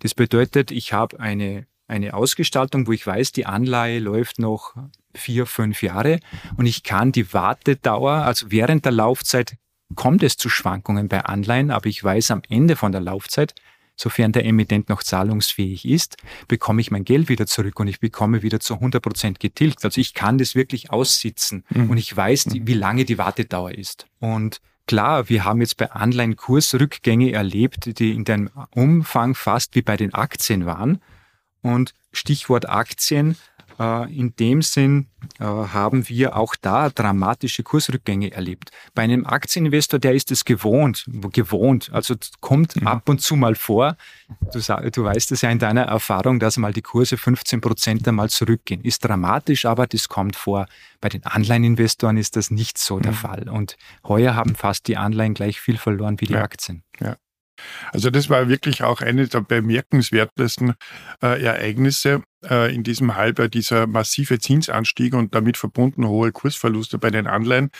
Das 0.00 0.14
bedeutet, 0.14 0.70
ich 0.70 0.92
habe 0.92 1.18
eine, 1.20 1.66
eine 1.88 2.14
Ausgestaltung, 2.14 2.86
wo 2.86 2.92
ich 2.92 3.06
weiß, 3.06 3.32
die 3.32 3.46
Anleihe 3.46 3.98
läuft 3.98 4.38
noch 4.38 4.74
vier, 5.14 5.46
fünf 5.46 5.82
Jahre 5.82 6.20
und 6.56 6.66
ich 6.66 6.82
kann 6.82 7.12
die 7.12 7.32
Wartedauer, 7.32 8.12
also 8.12 8.50
während 8.50 8.84
der 8.84 8.92
Laufzeit 8.92 9.56
kommt 9.94 10.22
es 10.22 10.36
zu 10.36 10.48
Schwankungen 10.48 11.08
bei 11.08 11.24
Anleihen, 11.24 11.70
aber 11.70 11.86
ich 11.86 12.02
weiß 12.02 12.30
am 12.32 12.42
Ende 12.48 12.76
von 12.76 12.92
der 12.92 13.00
Laufzeit, 13.00 13.54
sofern 13.96 14.32
der 14.32 14.44
Emittent 14.44 14.88
noch 14.88 15.02
zahlungsfähig 15.02 15.86
ist, 15.86 16.16
bekomme 16.48 16.80
ich 16.80 16.90
mein 16.90 17.04
Geld 17.04 17.28
wieder 17.28 17.46
zurück 17.46 17.80
und 17.80 17.88
ich 17.88 18.00
bekomme 18.00 18.42
wieder 18.42 18.60
zu 18.60 18.74
100 18.74 19.02
Prozent 19.02 19.40
getilgt. 19.40 19.84
Also 19.84 20.00
ich 20.00 20.12
kann 20.12 20.38
das 20.38 20.54
wirklich 20.54 20.90
aussitzen 20.90 21.64
mhm. 21.70 21.90
und 21.90 21.96
ich 21.96 22.14
weiß, 22.14 22.44
die, 22.44 22.60
mhm. 22.60 22.66
wie 22.66 22.74
lange 22.74 23.04
die 23.04 23.18
Wartedauer 23.18 23.72
ist. 23.72 24.06
Und 24.20 24.60
klar, 24.86 25.28
wir 25.28 25.44
haben 25.44 25.60
jetzt 25.60 25.78
bei 25.78 25.90
Anleihenkursrückgänge 25.90 27.32
erlebt, 27.32 27.98
die 27.98 28.12
in 28.12 28.24
dem 28.24 28.50
Umfang 28.70 29.34
fast 29.34 29.74
wie 29.74 29.82
bei 29.82 29.96
den 29.96 30.12
Aktien 30.12 30.66
waren. 30.66 31.00
Und 31.62 31.94
Stichwort 32.12 32.68
Aktien, 32.68 33.36
in 33.78 34.34
dem 34.36 34.62
Sinn 34.62 35.06
äh, 35.38 35.44
haben 35.44 36.08
wir 36.08 36.36
auch 36.36 36.56
da 36.56 36.88
dramatische 36.88 37.62
Kursrückgänge 37.62 38.32
erlebt. 38.32 38.70
Bei 38.94 39.02
einem 39.02 39.26
Aktieninvestor, 39.26 39.98
der 39.98 40.14
ist 40.14 40.30
es 40.30 40.44
gewohnt, 40.44 41.04
gewohnt, 41.32 41.90
also 41.92 42.14
kommt 42.40 42.76
mhm. 42.76 42.86
ab 42.86 43.08
und 43.08 43.20
zu 43.20 43.36
mal 43.36 43.54
vor. 43.54 43.96
Du, 44.52 44.60
du 44.90 45.04
weißt 45.04 45.32
es 45.32 45.42
ja 45.42 45.50
in 45.50 45.58
deiner 45.58 45.82
Erfahrung, 45.82 46.38
dass 46.38 46.56
mal 46.56 46.72
die 46.72 46.82
Kurse 46.82 47.16
15 47.16 47.60
Prozent 47.60 48.08
einmal 48.08 48.30
zurückgehen. 48.30 48.82
Ist 48.82 49.04
dramatisch, 49.04 49.66
aber 49.66 49.86
das 49.86 50.08
kommt 50.08 50.36
vor. 50.36 50.66
Bei 51.00 51.08
den 51.08 51.24
Anleiheninvestoren 51.24 52.16
ist 52.16 52.36
das 52.36 52.50
nicht 52.50 52.78
so 52.78 52.98
der 52.98 53.12
mhm. 53.12 53.16
Fall. 53.16 53.48
Und 53.48 53.76
heuer 54.04 54.34
haben 54.34 54.54
fast 54.54 54.88
die 54.88 54.96
Anleihen 54.96 55.34
gleich 55.34 55.60
viel 55.60 55.76
verloren 55.76 56.20
wie 56.20 56.26
die 56.26 56.34
ja. 56.34 56.42
Aktien. 56.42 56.82
Ja. 57.00 57.16
Also 57.92 58.10
das 58.10 58.30
war 58.30 58.48
wirklich 58.48 58.82
auch 58.82 59.00
eine 59.00 59.26
der 59.26 59.40
bemerkenswertesten 59.40 60.74
äh, 61.22 61.42
Ereignisse 61.42 62.22
äh, 62.48 62.74
in 62.74 62.82
diesem 62.82 63.16
Halbjahr, 63.16 63.48
dieser 63.48 63.86
massive 63.86 64.38
Zinsanstieg 64.38 65.14
und 65.14 65.34
damit 65.34 65.56
verbunden 65.56 66.06
hohe 66.06 66.32
Kursverluste 66.32 66.98
bei 66.98 67.10
den 67.10 67.26
Anleihen. 67.26 67.70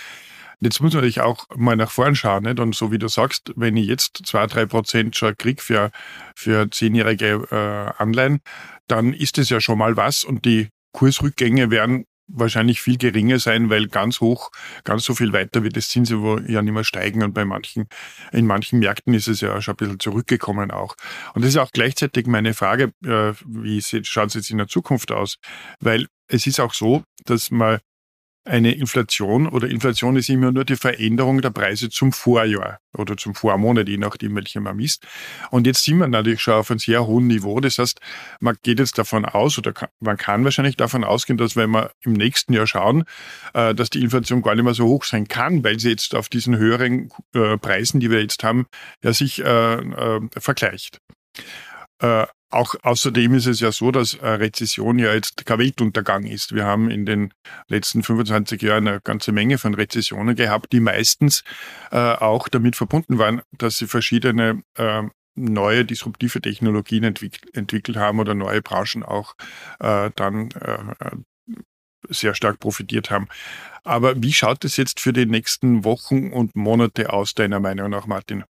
Jetzt 0.60 0.80
muss 0.80 0.94
man 0.94 1.02
natürlich 1.02 1.20
auch 1.20 1.46
mal 1.54 1.76
nach 1.76 1.90
vorn 1.90 2.16
schauen. 2.16 2.44
Nicht? 2.44 2.60
Und 2.60 2.74
so 2.74 2.90
wie 2.90 2.98
du 2.98 3.08
sagst, 3.08 3.52
wenn 3.56 3.76
ich 3.76 3.86
jetzt 3.86 4.22
zwei, 4.24 4.46
drei 4.46 4.64
Prozent 4.64 5.14
schon 5.14 5.36
kriege 5.36 5.62
für, 5.62 5.90
für 6.34 6.70
zehnjährige 6.70 7.46
äh, 7.50 8.02
Anleihen, 8.02 8.40
dann 8.86 9.12
ist 9.12 9.36
es 9.38 9.50
ja 9.50 9.60
schon 9.60 9.78
mal 9.78 9.96
was 9.96 10.24
und 10.24 10.44
die 10.44 10.68
Kursrückgänge 10.92 11.70
werden 11.70 12.06
wahrscheinlich 12.28 12.80
viel 12.80 12.98
geringer 12.98 13.38
sein, 13.38 13.70
weil 13.70 13.88
ganz 13.88 14.20
hoch, 14.20 14.50
ganz 14.84 15.04
so 15.04 15.14
viel 15.14 15.32
weiter 15.32 15.62
wird 15.62 15.76
das 15.76 15.88
Zinsniveau 15.88 16.38
ja 16.40 16.62
nicht 16.62 16.72
mehr 16.72 16.84
steigen 16.84 17.22
und 17.22 17.34
bei 17.34 17.44
manchen, 17.44 17.88
in 18.32 18.46
manchen 18.46 18.78
Märkten 18.78 19.14
ist 19.14 19.28
es 19.28 19.40
ja 19.40 19.60
schon 19.60 19.74
ein 19.74 19.76
bisschen 19.76 20.00
zurückgekommen 20.00 20.70
auch. 20.70 20.96
Und 21.34 21.42
das 21.42 21.50
ist 21.50 21.58
auch 21.58 21.70
gleichzeitig 21.72 22.26
meine 22.26 22.54
Frage, 22.54 22.92
äh, 23.04 23.32
wie 23.46 23.80
schaut 23.82 24.28
es 24.28 24.34
jetzt 24.34 24.50
in 24.50 24.58
der 24.58 24.68
Zukunft 24.68 25.12
aus? 25.12 25.38
Weil 25.80 26.06
es 26.28 26.46
ist 26.46 26.60
auch 26.60 26.74
so, 26.74 27.04
dass 27.24 27.50
man 27.50 27.78
eine 28.46 28.72
Inflation 28.72 29.48
oder 29.48 29.68
Inflation 29.68 30.16
ist 30.16 30.28
immer 30.28 30.52
nur 30.52 30.64
die 30.64 30.76
Veränderung 30.76 31.42
der 31.42 31.50
Preise 31.50 31.90
zum 31.90 32.12
Vorjahr 32.12 32.78
oder 32.96 33.16
zum 33.16 33.34
Vormonat, 33.34 33.88
je 33.88 33.98
nachdem, 33.98 34.36
welche 34.36 34.60
man 34.60 34.76
misst. 34.76 35.06
Und 35.50 35.66
jetzt 35.66 35.84
sind 35.84 35.98
wir 35.98 36.06
natürlich 36.06 36.40
schon 36.40 36.54
auf 36.54 36.70
einem 36.70 36.78
sehr 36.78 37.06
hohen 37.06 37.26
Niveau. 37.26 37.58
Das 37.60 37.78
heißt, 37.78 38.00
man 38.40 38.56
geht 38.62 38.78
jetzt 38.78 38.98
davon 38.98 39.24
aus 39.24 39.58
oder 39.58 39.74
man 40.00 40.16
kann 40.16 40.44
wahrscheinlich 40.44 40.76
davon 40.76 41.04
ausgehen, 41.04 41.36
dass 41.36 41.56
wenn 41.56 41.70
wir 41.70 41.90
im 42.02 42.12
nächsten 42.12 42.52
Jahr 42.52 42.66
schauen, 42.66 43.04
äh, 43.52 43.74
dass 43.74 43.90
die 43.90 44.02
Inflation 44.02 44.42
gar 44.42 44.54
nicht 44.54 44.64
mehr 44.64 44.74
so 44.74 44.86
hoch 44.86 45.04
sein 45.04 45.26
kann, 45.28 45.64
weil 45.64 45.78
sie 45.80 45.90
jetzt 45.90 46.14
auf 46.14 46.28
diesen 46.28 46.56
höheren 46.56 47.10
äh, 47.34 47.58
Preisen, 47.58 48.00
die 48.00 48.10
wir 48.10 48.22
jetzt 48.22 48.44
haben, 48.44 48.66
ja 49.02 49.12
sich 49.12 49.42
äh, 49.44 49.74
äh 49.74 50.20
vergleicht. 50.38 51.00
Auch 52.50 52.74
außerdem 52.82 53.34
ist 53.34 53.46
es 53.46 53.60
ja 53.60 53.72
so, 53.72 53.90
dass 53.90 54.22
Rezession 54.22 54.98
ja 54.98 55.12
jetzt 55.12 55.44
kein 55.46 55.58
Weltuntergang 55.58 56.24
ist. 56.24 56.54
Wir 56.54 56.64
haben 56.64 56.90
in 56.90 57.04
den 57.04 57.34
letzten 57.66 58.04
25 58.04 58.62
Jahren 58.62 58.86
eine 58.86 59.00
ganze 59.00 59.32
Menge 59.32 59.58
von 59.58 59.74
Rezessionen 59.74 60.36
gehabt, 60.36 60.72
die 60.72 60.80
meistens 60.80 61.42
äh, 61.90 61.96
auch 61.96 62.48
damit 62.48 62.76
verbunden 62.76 63.18
waren, 63.18 63.42
dass 63.58 63.78
sie 63.78 63.88
verschiedene 63.88 64.62
äh, 64.76 65.02
neue 65.36 65.84
disruptive 65.84 66.40
Technologien 66.40 67.04
entwick 67.04 67.40
entwickelt 67.52 67.96
haben 67.96 68.20
oder 68.20 68.34
neue 68.34 68.62
Branchen 68.62 69.02
auch 69.02 69.34
äh, 69.80 70.10
dann 70.16 70.50
äh, 70.52 71.16
sehr 72.08 72.34
stark 72.34 72.58
profitiert 72.58 73.10
haben. 73.10 73.28
Aber 73.84 74.20
wie 74.22 74.32
schaut 74.32 74.64
es 74.64 74.76
jetzt 74.76 75.00
für 75.00 75.12
die 75.12 75.26
nächsten 75.26 75.84
Wochen 75.84 76.32
und 76.32 76.56
Monate 76.56 77.12
aus, 77.12 77.34
deiner 77.34 77.60
Meinung 77.60 77.90
nach, 77.90 78.06
Martin? 78.06 78.44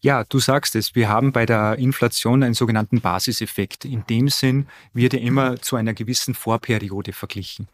Ja, 0.00 0.24
du 0.24 0.38
sagst 0.38 0.76
es. 0.76 0.94
Wir 0.94 1.08
haben 1.08 1.32
bei 1.32 1.46
der 1.46 1.76
Inflation 1.78 2.42
einen 2.42 2.54
sogenannten 2.54 3.00
Basiseffekt. 3.00 3.84
In 3.84 4.04
dem 4.06 4.28
Sinn 4.28 4.66
wird 4.92 5.14
er 5.14 5.20
immer 5.20 5.60
zu 5.60 5.76
einer 5.76 5.94
gewissen 5.94 6.34
Vorperiode 6.34 7.12
verglichen. 7.12 7.68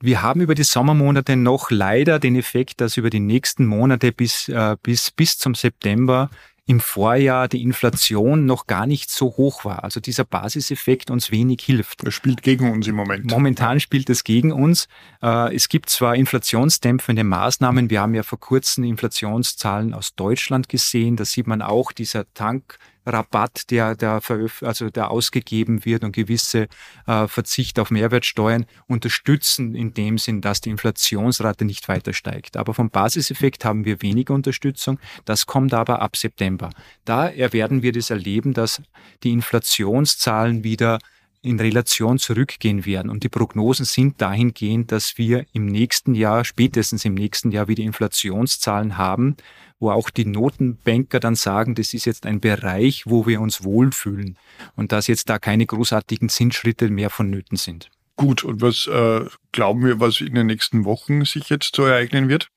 Wir 0.00 0.22
haben 0.22 0.40
über 0.40 0.54
die 0.54 0.64
Sommermonate 0.64 1.36
noch 1.36 1.70
leider 1.70 2.18
den 2.18 2.36
Effekt, 2.36 2.80
dass 2.80 2.96
über 2.96 3.10
die 3.10 3.20
nächsten 3.20 3.66
Monate 3.66 4.12
bis, 4.12 4.48
äh, 4.48 4.76
bis, 4.82 5.10
bis 5.10 5.38
zum 5.38 5.54
September 5.54 6.30
im 6.68 6.80
Vorjahr 6.80 7.48
die 7.48 7.62
Inflation 7.62 8.44
noch 8.44 8.66
gar 8.66 8.86
nicht 8.86 9.10
so 9.10 9.28
hoch 9.38 9.64
war. 9.64 9.84
Also 9.84 10.00
dieser 10.00 10.24
Basiseffekt 10.24 11.10
uns 11.10 11.30
wenig 11.30 11.62
hilft. 11.62 12.04
Er 12.04 12.10
spielt 12.10 12.42
gegen 12.42 12.70
uns 12.70 12.86
im 12.86 12.94
Moment. 12.94 13.30
Momentan 13.30 13.80
spielt 13.80 14.10
es 14.10 14.22
gegen 14.22 14.52
uns. 14.52 14.86
Äh, 15.22 15.56
es 15.56 15.70
gibt 15.70 15.88
zwar 15.88 16.14
inflationsdämpfende 16.14 17.24
Maßnahmen. 17.24 17.88
Wir 17.88 18.02
haben 18.02 18.14
ja 18.14 18.22
vor 18.22 18.38
kurzem 18.38 18.84
Inflationszahlen 18.84 19.94
aus 19.94 20.14
Deutschland 20.14 20.68
gesehen. 20.68 21.16
Da 21.16 21.24
sieht 21.24 21.46
man 21.46 21.62
auch 21.62 21.90
dieser 21.90 22.30
Tank 22.34 22.78
Rabatt, 23.08 23.70
der, 23.70 23.94
der, 23.94 24.20
also 24.62 24.90
der 24.90 25.10
ausgegeben 25.10 25.84
wird 25.84 26.04
und 26.04 26.12
gewisse 26.12 26.68
äh, 27.06 27.26
Verzicht 27.26 27.78
auf 27.78 27.90
Mehrwertsteuern 27.90 28.66
unterstützen 28.86 29.74
in 29.74 29.94
dem 29.94 30.18
Sinn, 30.18 30.40
dass 30.40 30.60
die 30.60 30.70
Inflationsrate 30.70 31.64
nicht 31.64 31.88
weiter 31.88 32.12
steigt. 32.12 32.56
Aber 32.56 32.74
vom 32.74 32.90
Basiseffekt 32.90 33.64
haben 33.64 33.84
wir 33.84 34.02
weniger 34.02 34.34
Unterstützung. 34.34 34.98
Das 35.24 35.46
kommt 35.46 35.74
aber 35.74 36.02
ab 36.02 36.16
September. 36.16 36.70
Da 37.04 37.32
werden 37.34 37.82
wir 37.82 37.92
das 37.92 38.10
erleben, 38.10 38.52
dass 38.54 38.82
die 39.22 39.32
Inflationszahlen 39.32 40.64
wieder 40.64 40.98
in 41.42 41.60
Relation 41.60 42.18
zurückgehen 42.18 42.84
werden. 42.86 43.10
Und 43.10 43.22
die 43.24 43.28
Prognosen 43.28 43.84
sind 43.84 44.20
dahingehend, 44.20 44.92
dass 44.92 45.18
wir 45.18 45.46
im 45.52 45.66
nächsten 45.66 46.14
Jahr, 46.14 46.44
spätestens 46.44 47.04
im 47.04 47.14
nächsten 47.14 47.50
Jahr, 47.50 47.68
wieder 47.68 47.82
Inflationszahlen 47.82 48.98
haben, 48.98 49.36
wo 49.78 49.90
auch 49.90 50.10
die 50.10 50.24
Notenbanker 50.24 51.20
dann 51.20 51.34
sagen, 51.36 51.74
das 51.74 51.94
ist 51.94 52.04
jetzt 52.04 52.26
ein 52.26 52.40
Bereich, 52.40 53.04
wo 53.06 53.26
wir 53.26 53.40
uns 53.40 53.62
wohlfühlen 53.62 54.36
und 54.76 54.92
dass 54.92 55.06
jetzt 55.06 55.28
da 55.28 55.38
keine 55.38 55.66
großartigen 55.66 56.28
Zinsschritte 56.28 56.90
mehr 56.90 57.10
vonnöten 57.10 57.56
sind. 57.56 57.90
Gut, 58.16 58.42
und 58.42 58.60
was 58.60 58.88
äh, 58.88 59.24
glauben 59.52 59.84
wir, 59.84 60.00
was 60.00 60.20
in 60.20 60.34
den 60.34 60.48
nächsten 60.48 60.84
Wochen 60.84 61.24
sich 61.24 61.50
jetzt 61.50 61.76
so 61.76 61.84
ereignen 61.84 62.28
wird? 62.28 62.48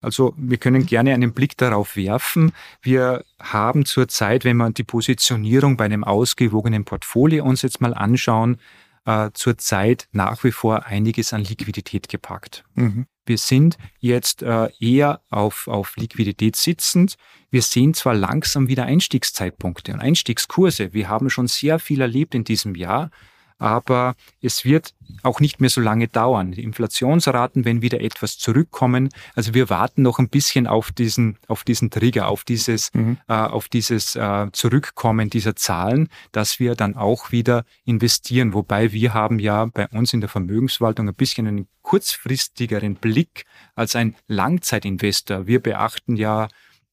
Also 0.00 0.34
wir 0.36 0.58
können 0.58 0.86
gerne 0.86 1.12
einen 1.12 1.32
Blick 1.32 1.56
darauf 1.56 1.96
werfen. 1.96 2.52
Wir 2.82 3.24
haben 3.40 3.84
zurzeit, 3.84 4.44
wenn 4.44 4.56
wir 4.56 4.70
die 4.70 4.84
Positionierung 4.84 5.76
bei 5.76 5.86
einem 5.86 6.04
ausgewogenen 6.04 6.84
Portfolio 6.84 7.44
uns 7.44 7.62
jetzt 7.62 7.80
mal 7.80 7.94
anschauen, 7.94 8.58
äh, 9.06 9.30
zurzeit 9.34 10.06
nach 10.12 10.44
wie 10.44 10.52
vor 10.52 10.86
einiges 10.86 11.32
an 11.32 11.42
Liquidität 11.42 12.08
gepackt. 12.08 12.64
Mhm. 12.74 13.06
Wir 13.26 13.38
sind 13.38 13.76
jetzt 13.98 14.42
äh, 14.42 14.68
eher 14.78 15.20
auf, 15.30 15.66
auf 15.66 15.96
Liquidität 15.96 16.56
sitzend. 16.56 17.16
Wir 17.50 17.62
sehen 17.62 17.92
zwar 17.92 18.14
langsam 18.14 18.68
wieder 18.68 18.84
Einstiegszeitpunkte 18.84 19.92
und 19.92 20.00
Einstiegskurse. 20.00 20.92
Wir 20.92 21.08
haben 21.08 21.28
schon 21.28 21.46
sehr 21.48 21.78
viel 21.78 22.00
erlebt 22.00 22.34
in 22.34 22.44
diesem 22.44 22.74
Jahr 22.74 23.10
aber 23.58 24.14
es 24.40 24.64
wird 24.64 24.94
auch 25.22 25.40
nicht 25.40 25.60
mehr 25.60 25.70
so 25.70 25.80
lange 25.80 26.08
dauern. 26.08 26.52
Die 26.52 26.62
Inflationsraten, 26.62 27.64
wenn 27.64 27.82
wieder 27.82 28.00
etwas 28.00 28.38
zurückkommen, 28.38 29.08
also 29.34 29.54
wir 29.54 29.68
warten 29.68 30.02
noch 30.02 30.18
ein 30.18 30.28
bisschen 30.28 30.66
auf 30.66 30.92
diesen, 30.92 31.38
auf 31.48 31.64
diesen 31.64 31.90
Trigger, 31.90 32.28
auf 32.28 32.44
dieses, 32.44 32.92
mhm. 32.94 33.18
äh, 33.28 33.34
auf 33.34 33.68
dieses 33.68 34.16
äh, 34.16 34.46
Zurückkommen 34.52 35.30
dieser 35.30 35.56
Zahlen, 35.56 36.08
dass 36.32 36.60
wir 36.60 36.74
dann 36.74 36.96
auch 36.96 37.32
wieder 37.32 37.64
investieren. 37.84 38.54
Wobei 38.54 38.92
wir 38.92 39.14
haben 39.14 39.38
ja 39.38 39.66
bei 39.66 39.88
uns 39.88 40.12
in 40.12 40.20
der 40.20 40.30
Vermögensverwaltung 40.30 41.08
ein 41.08 41.14
bisschen 41.14 41.46
einen 41.46 41.68
kurzfristigeren 41.82 42.94
Blick 42.94 43.44
als 43.74 43.96
ein 43.96 44.14
Langzeitinvestor. 44.28 45.46
Wir 45.46 45.60
beachten 45.60 46.16
ja 46.16 46.48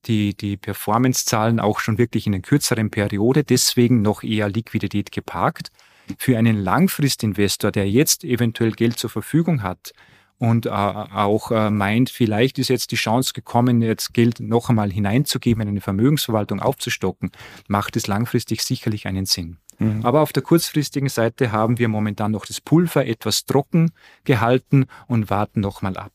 die, 0.05 0.35
die 0.35 0.57
Performance-Zahlen 0.57 1.59
auch 1.59 1.79
schon 1.79 1.97
wirklich 1.97 2.27
in 2.27 2.33
einer 2.33 2.41
kürzeren 2.41 2.91
Periode, 2.91 3.43
deswegen 3.43 4.01
noch 4.01 4.23
eher 4.23 4.49
Liquidität 4.49 5.11
geparkt 5.11 5.71
für 6.17 6.37
einen 6.37 6.57
Langfristinvestor, 6.57 7.71
der 7.71 7.89
jetzt 7.89 8.23
eventuell 8.23 8.71
Geld 8.71 8.99
zur 8.99 9.09
Verfügung 9.09 9.63
hat 9.63 9.93
und 10.37 10.65
äh, 10.65 10.69
auch 10.69 11.51
äh, 11.51 11.69
meint, 11.69 12.09
vielleicht 12.09 12.59
ist 12.59 12.67
jetzt 12.67 12.91
die 12.91 12.97
Chance 12.97 13.33
gekommen, 13.33 13.81
jetzt 13.81 14.13
Geld 14.13 14.39
noch 14.39 14.69
einmal 14.69 14.91
hineinzugeben, 14.91 15.61
in 15.63 15.69
eine 15.69 15.81
Vermögensverwaltung 15.81 16.59
aufzustocken, 16.59 17.31
macht 17.67 17.95
es 17.95 18.07
langfristig 18.07 18.61
sicherlich 18.61 19.07
einen 19.07 19.25
Sinn. 19.25 19.57
Mhm. 19.79 20.05
Aber 20.05 20.21
auf 20.21 20.33
der 20.33 20.43
kurzfristigen 20.43 21.09
Seite 21.09 21.51
haben 21.51 21.79
wir 21.79 21.87
momentan 21.87 22.31
noch 22.31 22.45
das 22.45 22.61
Pulver 22.61 23.05
etwas 23.05 23.45
trocken 23.45 23.91
gehalten 24.23 24.87
und 25.07 25.29
warten 25.29 25.61
noch 25.61 25.81
mal 25.81 25.97
ab. 25.97 26.13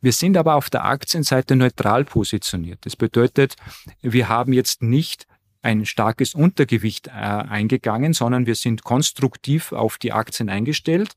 Wir 0.00 0.12
sind 0.12 0.36
aber 0.36 0.54
auf 0.54 0.70
der 0.70 0.84
Aktienseite 0.84 1.56
neutral 1.56 2.04
positioniert. 2.04 2.84
Das 2.84 2.96
bedeutet, 2.96 3.56
wir 4.02 4.28
haben 4.28 4.52
jetzt 4.52 4.82
nicht 4.82 5.26
ein 5.66 5.84
starkes 5.84 6.34
Untergewicht 6.34 7.08
äh, 7.08 7.10
eingegangen, 7.10 8.12
sondern 8.12 8.46
wir 8.46 8.54
sind 8.54 8.84
konstruktiv 8.84 9.72
auf 9.72 9.98
die 9.98 10.12
Aktien 10.12 10.48
eingestellt. 10.48 11.16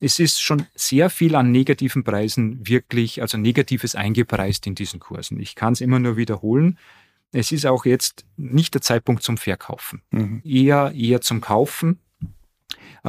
Es 0.00 0.18
ist 0.18 0.42
schon 0.42 0.66
sehr 0.74 1.10
viel 1.10 1.36
an 1.36 1.52
negativen 1.52 2.02
Preisen 2.02 2.66
wirklich, 2.66 3.22
also 3.22 3.38
Negatives 3.38 3.94
eingepreist 3.94 4.66
in 4.66 4.74
diesen 4.74 4.98
Kursen. 4.98 5.38
Ich 5.38 5.54
kann 5.54 5.74
es 5.74 5.80
immer 5.80 6.00
nur 6.00 6.16
wiederholen. 6.16 6.76
Es 7.30 7.52
ist 7.52 7.66
auch 7.66 7.84
jetzt 7.84 8.26
nicht 8.36 8.74
der 8.74 8.80
Zeitpunkt 8.80 9.22
zum 9.22 9.38
Verkaufen, 9.38 10.02
mhm. 10.10 10.42
eher, 10.44 10.92
eher 10.92 11.20
zum 11.20 11.40
Kaufen. 11.40 12.00
Äh, 13.04 13.08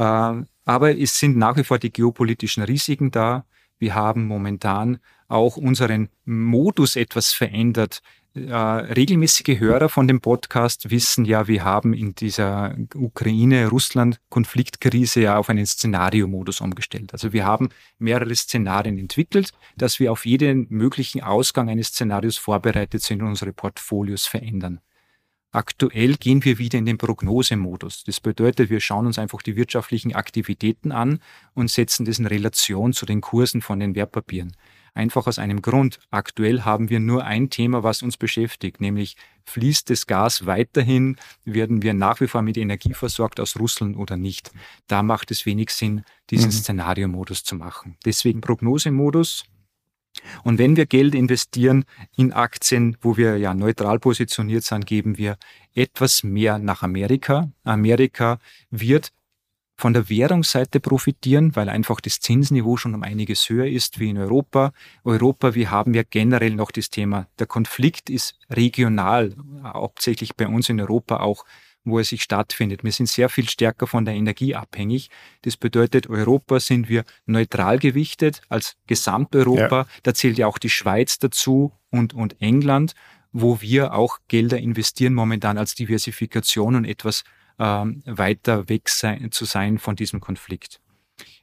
aber 0.64 0.98
es 0.98 1.18
sind 1.18 1.36
nach 1.36 1.56
wie 1.56 1.64
vor 1.64 1.80
die 1.80 1.92
geopolitischen 1.92 2.62
Risiken 2.62 3.10
da. 3.10 3.44
Wir 3.78 3.96
haben 3.96 4.26
momentan 4.26 4.98
auch 5.26 5.56
unseren 5.56 6.10
Modus 6.24 6.94
etwas 6.94 7.32
verändert, 7.32 8.02
äh, 8.36 8.54
regelmäßige 8.54 9.58
Hörer 9.58 9.88
von 9.88 10.06
dem 10.06 10.20
Podcast 10.20 10.90
wissen 10.90 11.24
ja, 11.24 11.48
wir 11.48 11.64
haben 11.64 11.94
in 11.94 12.14
dieser 12.14 12.76
Ukraine-Russland-Konfliktkrise 12.94 15.22
ja 15.22 15.38
auf 15.38 15.48
einen 15.48 15.64
Szenariomodus 15.64 16.60
umgestellt. 16.60 17.14
Also 17.14 17.32
wir 17.32 17.46
haben 17.46 17.70
mehrere 17.98 18.34
Szenarien 18.34 18.98
entwickelt, 18.98 19.52
dass 19.76 20.00
wir 20.00 20.12
auf 20.12 20.26
jeden 20.26 20.66
möglichen 20.68 21.22
Ausgang 21.22 21.70
eines 21.70 21.86
Szenarios 21.88 22.36
vorbereitet 22.36 23.02
sind 23.02 23.22
und 23.22 23.28
unsere 23.28 23.52
Portfolios 23.52 24.26
verändern. 24.26 24.80
Aktuell 25.52 26.16
gehen 26.16 26.44
wir 26.44 26.58
wieder 26.58 26.78
in 26.78 26.84
den 26.84 26.98
Prognosemodus. 26.98 28.04
Das 28.04 28.20
bedeutet, 28.20 28.68
wir 28.68 28.80
schauen 28.80 29.06
uns 29.06 29.18
einfach 29.18 29.40
die 29.40 29.56
wirtschaftlichen 29.56 30.14
Aktivitäten 30.14 30.92
an 30.92 31.20
und 31.54 31.70
setzen 31.70 32.04
das 32.04 32.18
in 32.18 32.26
Relation 32.26 32.92
zu 32.92 33.06
den 33.06 33.22
Kursen 33.22 33.62
von 33.62 33.80
den 33.80 33.94
Wertpapieren. 33.94 34.52
Einfach 34.96 35.26
aus 35.26 35.38
einem 35.38 35.60
Grund. 35.60 35.98
Aktuell 36.10 36.62
haben 36.62 36.88
wir 36.88 37.00
nur 37.00 37.22
ein 37.22 37.50
Thema, 37.50 37.82
was 37.82 38.02
uns 38.02 38.16
beschäftigt, 38.16 38.80
nämlich 38.80 39.16
fließt 39.44 39.90
das 39.90 40.06
Gas 40.06 40.46
weiterhin, 40.46 41.16
werden 41.44 41.82
wir 41.82 41.92
nach 41.92 42.18
wie 42.22 42.28
vor 42.28 42.40
mit 42.40 42.56
Energie 42.56 42.94
versorgt 42.94 43.38
aus 43.38 43.58
Russland 43.58 43.98
oder 43.98 44.16
nicht. 44.16 44.52
Da 44.86 45.02
macht 45.02 45.30
es 45.30 45.44
wenig 45.44 45.68
Sinn, 45.68 46.02
diesen 46.30 46.46
mhm. 46.46 46.52
Szenariomodus 46.52 47.44
zu 47.44 47.56
machen. 47.56 47.98
Deswegen 48.06 48.40
Prognosemodus. 48.40 49.44
Und 50.44 50.58
wenn 50.58 50.76
wir 50.76 50.86
Geld 50.86 51.14
investieren 51.14 51.84
in 52.16 52.32
Aktien, 52.32 52.96
wo 53.02 53.18
wir 53.18 53.36
ja 53.36 53.52
neutral 53.52 53.98
positioniert 53.98 54.64
sind, 54.64 54.86
geben 54.86 55.18
wir 55.18 55.36
etwas 55.74 56.22
mehr 56.22 56.58
nach 56.58 56.82
Amerika. 56.82 57.50
Amerika 57.64 58.38
wird 58.70 59.12
von 59.76 59.92
der 59.92 60.08
Währungsseite 60.08 60.80
profitieren, 60.80 61.54
weil 61.54 61.68
einfach 61.68 62.00
das 62.00 62.20
Zinsniveau 62.20 62.76
schon 62.76 62.94
um 62.94 63.02
einiges 63.02 63.48
höher 63.48 63.66
ist 63.66 64.00
wie 64.00 64.10
in 64.10 64.18
Europa. 64.18 64.72
Europa, 65.04 65.54
wir 65.54 65.70
haben 65.70 65.92
ja 65.94 66.02
generell 66.08 66.54
noch 66.54 66.70
das 66.70 66.90
Thema, 66.90 67.28
der 67.38 67.46
Konflikt 67.46 68.08
ist 68.08 68.38
regional, 68.50 69.34
hauptsächlich 69.62 70.34
bei 70.34 70.48
uns 70.48 70.68
in 70.68 70.80
Europa 70.80 71.18
auch 71.18 71.44
wo 71.86 71.98
er 71.98 72.04
sich 72.04 72.22
stattfindet. 72.22 72.84
Wir 72.84 72.92
sind 72.92 73.08
sehr 73.08 73.28
viel 73.28 73.48
stärker 73.48 73.86
von 73.86 74.04
der 74.04 74.14
Energie 74.14 74.54
abhängig. 74.54 75.08
Das 75.42 75.56
bedeutet, 75.56 76.08
Europa 76.08 76.58
sind 76.60 76.88
wir 76.88 77.04
neutral 77.26 77.78
gewichtet 77.78 78.42
als 78.48 78.76
Gesamteuropa. 78.88 79.82
Ja. 79.82 79.86
Da 80.02 80.12
zählt 80.12 80.36
ja 80.36 80.48
auch 80.48 80.58
die 80.58 80.68
Schweiz 80.68 81.18
dazu 81.18 81.72
und, 81.90 82.12
und 82.12 82.42
England, 82.42 82.94
wo 83.32 83.60
wir 83.60 83.94
auch 83.94 84.18
Gelder 84.28 84.58
investieren 84.58 85.14
momentan 85.14 85.58
als 85.58 85.74
Diversifikation 85.74 86.74
und 86.74 86.84
etwas 86.84 87.22
ähm, 87.58 88.02
weiter 88.06 88.68
weg 88.68 88.88
sein, 88.88 89.30
zu 89.32 89.44
sein 89.44 89.78
von 89.78 89.96
diesem 89.96 90.20
Konflikt. 90.20 90.80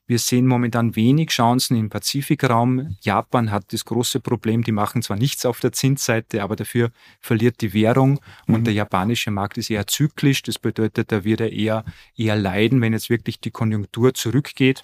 Wir 0.06 0.20
sehen 0.20 0.48
momentan 0.48 0.98
wenig 0.98 1.30
Chancen 1.30 1.78
im 1.78 1.90
Pazifikraum. 1.90 2.98
Japan 3.02 3.52
hat 3.52 3.72
das 3.72 3.86
große 3.86 4.20
Problem, 4.20 4.64
die 4.64 4.74
machen 4.74 5.02
zwar 5.02 5.16
nichts 5.16 5.46
auf 5.46 5.62
der 5.62 5.72
Zinsseite, 5.72 6.44
aber 6.44 6.58
dafür 6.58 6.92
verliert 7.22 7.62
die 7.62 7.74
Währung 7.74 8.20
und 8.46 8.60
mhm. 8.60 8.64
der 8.66 8.74
japanische 8.74 9.32
Markt 9.32 9.58
ist 9.58 9.70
eher 9.70 9.88
zyklisch. 9.88 10.44
Das 10.44 10.60
bedeutet, 10.60 11.12
da 11.14 11.24
wird 11.24 11.40
er 11.40 11.54
eher, 11.54 11.86
eher 12.18 12.36
leiden, 12.36 12.82
wenn 12.82 12.92
jetzt 12.92 13.10
wirklich 13.10 13.40
die 13.40 13.52
Konjunktur 13.52 14.14
zurückgeht. 14.14 14.84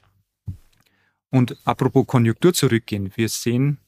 Und 1.32 1.58
apropos 1.66 2.08
Konjunktur 2.08 2.54
zurückgehen, 2.54 3.12
wir 3.16 3.28
sehen 3.28 3.80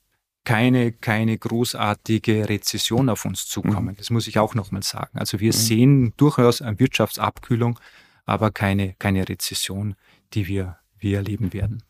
keine, 0.43 0.91
keine 0.91 1.37
großartige 1.37 2.49
Rezession 2.49 3.09
auf 3.09 3.25
uns 3.25 3.47
zukommen. 3.47 3.93
Mhm. 3.93 3.97
Das 3.97 4.09
muss 4.09 4.27
ich 4.27 4.39
auch 4.39 4.55
nochmal 4.55 4.83
sagen. 4.83 5.17
Also 5.17 5.39
wir 5.39 5.53
mhm. 5.53 5.57
sehen 5.57 6.13
durchaus 6.17 6.61
eine 6.61 6.79
Wirtschaftsabkühlung, 6.79 7.79
aber 8.25 8.51
keine, 8.51 8.95
keine 8.97 9.27
Rezession, 9.27 9.95
die 10.33 10.47
wir, 10.47 10.77
wir 10.99 11.17
erleben 11.17 11.53
werden. 11.53 11.83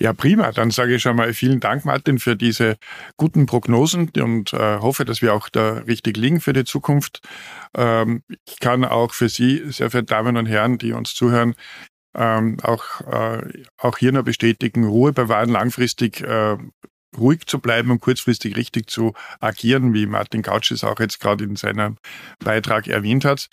Ja, 0.00 0.12
prima. 0.12 0.52
Dann 0.52 0.70
sage 0.70 0.94
ich 0.94 1.02
schon 1.02 1.16
mal 1.16 1.34
vielen 1.34 1.58
Dank, 1.58 1.84
Martin, 1.84 2.20
für 2.20 2.36
diese 2.36 2.76
guten 3.16 3.46
Prognosen 3.46 4.10
und 4.16 4.52
äh, 4.52 4.78
hoffe, 4.78 5.04
dass 5.04 5.22
wir 5.22 5.34
auch 5.34 5.48
da 5.48 5.72
richtig 5.72 6.16
liegen 6.16 6.40
für 6.40 6.52
die 6.52 6.64
Zukunft. 6.64 7.20
Ähm, 7.76 8.22
ich 8.46 8.60
kann 8.60 8.84
auch 8.84 9.12
für 9.12 9.28
Sie, 9.28 9.64
sehr 9.72 9.90
verehrte 9.90 10.14
Damen 10.14 10.36
und 10.36 10.46
Herren, 10.46 10.78
die 10.78 10.92
uns 10.92 11.14
zuhören, 11.14 11.56
ähm, 12.14 12.58
auch, 12.62 13.00
äh, 13.10 13.64
auch 13.76 13.98
hier 13.98 14.12
nur 14.12 14.22
bestätigen, 14.22 14.84
Ruhe 14.84 15.12
bewahren, 15.12 15.50
langfristig 15.50 16.20
äh, 16.20 16.56
ruhig 17.16 17.46
zu 17.46 17.58
bleiben 17.58 17.90
und 17.90 18.00
kurzfristig 18.00 18.56
richtig 18.56 18.90
zu 18.90 19.14
agieren, 19.40 19.94
wie 19.94 20.06
Martin 20.06 20.42
Couch 20.42 20.70
es 20.70 20.84
auch 20.84 21.00
jetzt 21.00 21.20
gerade 21.20 21.44
in 21.44 21.56
seinem 21.56 21.96
Beitrag 22.38 22.86
erwähnt 22.86 23.24
hat. 23.24 23.48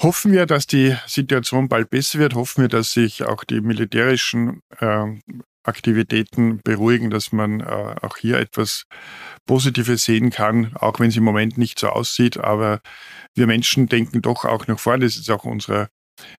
Hoffen 0.00 0.32
wir, 0.32 0.46
dass 0.46 0.66
die 0.66 0.96
Situation 1.06 1.68
bald 1.68 1.90
besser 1.90 2.18
wird. 2.18 2.34
Hoffen 2.34 2.62
wir, 2.62 2.68
dass 2.68 2.92
sich 2.92 3.24
auch 3.24 3.44
die 3.44 3.60
militärischen 3.60 4.60
äh, 4.80 5.06
Aktivitäten 5.64 6.60
beruhigen, 6.64 7.10
dass 7.10 7.30
man 7.30 7.60
äh, 7.60 7.94
auch 8.02 8.16
hier 8.16 8.38
etwas 8.38 8.84
Positives 9.46 10.04
sehen 10.04 10.30
kann, 10.30 10.74
auch 10.74 10.98
wenn 10.98 11.10
es 11.10 11.16
im 11.16 11.22
Moment 11.22 11.56
nicht 11.56 11.78
so 11.78 11.88
aussieht. 11.88 12.38
Aber 12.38 12.80
wir 13.34 13.46
Menschen 13.46 13.86
denken 13.86 14.22
doch 14.22 14.44
auch 14.44 14.66
nach 14.66 14.80
vorne. 14.80 15.04
Das 15.04 15.16
ist 15.16 15.30
auch 15.30 15.44
unsere 15.44 15.88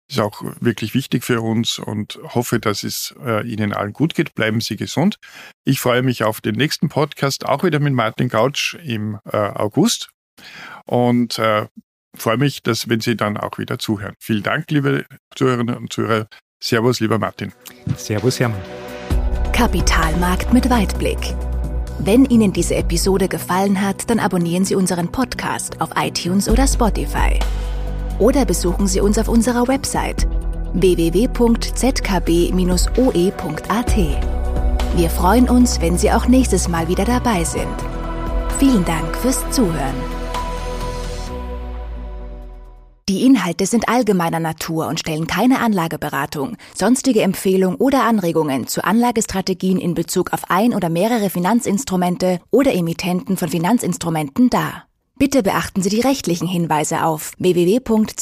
ist 0.10 0.20
auch 0.20 0.44
wirklich 0.60 0.94
wichtig 0.94 1.24
für 1.24 1.42
uns 1.42 1.80
und 1.80 2.20
hoffe, 2.24 2.60
dass 2.60 2.84
es 2.84 3.14
äh, 3.24 3.48
Ihnen 3.48 3.74
allen 3.74 3.94
gut 3.94 4.16
geht. 4.16 4.36
Bleiben 4.36 4.62
Sie 4.62 4.76
gesund. 4.76 5.18
Ich 5.66 5.80
freue 5.80 6.02
mich 6.02 6.24
auf 6.24 6.42
den 6.42 6.56
nächsten 6.56 6.90
Podcast, 6.90 7.46
auch 7.46 7.64
wieder 7.64 7.80
mit 7.80 7.94
Martin 7.94 8.30
Gautsch 8.30 8.76
im 8.76 9.20
äh, 9.26 9.38
August 9.38 10.10
und 10.86 11.40
äh, 11.40 11.68
freue 12.16 12.38
mich, 12.38 12.64
dass 12.64 12.90
wenn 12.90 13.00
Sie 13.00 13.16
dann 13.16 13.38
auch 13.38 13.58
wieder 13.58 13.80
zuhören. 13.80 14.16
Vielen 14.20 14.44
Dank, 14.44 14.70
liebe 14.70 15.06
Zuhörerinnen 15.36 15.76
und 15.76 15.94
Zuhörer. 15.94 16.28
Servus, 16.62 17.00
lieber 17.00 17.20
Martin. 17.20 17.52
Servus, 17.98 18.40
Hermann. 18.40 18.62
Kapitalmarkt 19.52 20.54
mit 20.54 20.70
Weitblick. 20.70 21.36
Wenn 22.00 22.26
Ihnen 22.26 22.54
diese 22.54 22.76
Episode 22.76 23.28
gefallen 23.28 23.82
hat, 23.82 24.10
dann 24.10 24.20
abonnieren 24.20 24.66
Sie 24.66 24.76
unseren 24.76 25.12
Podcast 25.12 25.80
auf 25.80 25.92
iTunes 25.96 26.50
oder 26.50 26.68
Spotify 26.68 27.40
oder 28.20 28.46
besuchen 28.46 28.88
Sie 28.88 29.02
uns 29.02 29.18
auf 29.18 29.28
unserer 29.28 29.68
Website 29.68 30.28
www.zkb-oe.at. 30.74 31.34
Wir 34.96 35.10
freuen 35.10 35.50
uns, 35.50 35.82
wenn 35.82 35.98
Sie 35.98 36.12
auch 36.12 36.28
nächstes 36.28 36.68
Mal 36.68 36.88
wieder 36.88 37.06
dabei 37.06 37.44
sind. 37.44 37.68
Vielen 38.60 38.86
Dank 38.86 39.16
fürs 39.18 39.50
Zuhören. 39.52 39.96
Die 43.10 43.26
Inhalte 43.26 43.66
sind 43.66 43.90
allgemeiner 43.90 44.40
Natur 44.40 44.88
und 44.88 45.00
stellen 45.00 45.28
keine 45.28 45.60
Anlageberatung, 45.60 46.56
sonstige 46.74 47.22
Empfehlung 47.22 47.76
oder 47.76 48.06
Anregungen 48.06 48.66
zu 48.66 48.82
Anlagestrategien 48.84 49.78
in 49.78 49.94
Bezug 49.94 50.32
auf 50.32 50.50
ein 50.50 50.74
oder 50.74 50.88
mehrere 50.90 51.30
Finanzinstrumente 51.30 52.40
oder 52.50 52.74
Emittenten 52.74 53.36
von 53.36 53.50
Finanzinstrumenten 53.50 54.50
dar. 54.50 54.86
Bitte 55.24 55.42
beachten 55.42 55.82
Sie 55.82 55.90
die 55.90 56.02
rechtlichen 56.02 56.50
Hinweise 56.50 57.06
auf 57.06 57.32
www.zkb-oe.at. 57.38 58.14